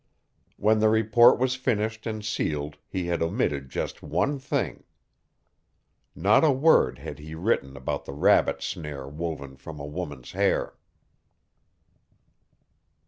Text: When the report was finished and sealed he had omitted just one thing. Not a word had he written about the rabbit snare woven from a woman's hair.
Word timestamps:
When 0.57 0.79
the 0.79 0.89
report 0.89 1.37
was 1.37 1.53
finished 1.53 2.07
and 2.07 2.25
sealed 2.25 2.77
he 2.87 3.05
had 3.05 3.21
omitted 3.21 3.69
just 3.69 4.01
one 4.01 4.39
thing. 4.39 4.83
Not 6.15 6.43
a 6.43 6.49
word 6.49 6.97
had 6.97 7.19
he 7.19 7.35
written 7.35 7.77
about 7.77 8.05
the 8.05 8.13
rabbit 8.13 8.63
snare 8.63 9.07
woven 9.07 9.57
from 9.57 9.79
a 9.79 9.85
woman's 9.85 10.31
hair. 10.31 10.73